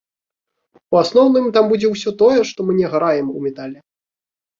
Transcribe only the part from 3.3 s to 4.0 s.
у метале.